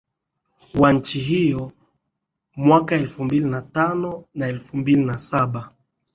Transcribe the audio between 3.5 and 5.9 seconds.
tano na elfu mbili na saba